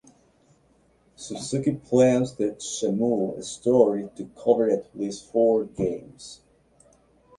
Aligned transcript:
Suzuki 1.15 1.73
plans 1.73 2.33
the 2.33 2.53
"Shenmue" 2.59 3.43
story 3.43 4.09
to 4.15 4.31
cover 4.35 4.67
at 4.67 4.87
least 4.97 5.31
four 5.31 5.63
games. 5.65 6.41